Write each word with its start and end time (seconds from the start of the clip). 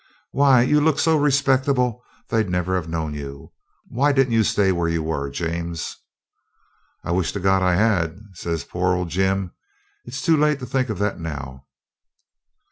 Why, 0.31 0.63
you 0.63 0.81
look 0.81 0.97
so 0.97 1.15
respectable 1.15 2.03
they'd 2.29 2.49
never 2.49 2.73
have 2.75 2.89
known 2.89 3.13
you. 3.13 3.51
Why 3.87 4.11
didn't 4.11 4.33
you 4.33 4.41
stay 4.43 4.71
where 4.71 4.87
you 4.89 5.03
were, 5.03 5.29
James?' 5.29 5.95
'I 7.03 7.11
wish 7.11 7.31
to 7.33 7.39
God 7.39 7.61
I 7.61 7.75
had!' 7.75 8.17
says 8.33 8.63
poor 8.63 8.95
old 8.95 9.09
Jim. 9.09 9.51
'It's 10.05 10.23
too 10.23 10.37
late 10.37 10.57
to 10.57 10.65
think 10.65 10.89
of 10.89 10.97
that 10.97 11.19
now.' 11.19 11.67